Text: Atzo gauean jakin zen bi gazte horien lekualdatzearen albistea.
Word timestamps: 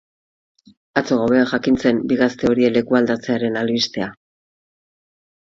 Atzo 1.01 1.17
gauean 1.19 1.45
jakin 1.51 1.77
zen 1.83 1.99
bi 2.13 2.17
gazte 2.23 2.49
horien 2.53 2.75
lekualdatzearen 2.79 3.61
albistea. 3.63 4.11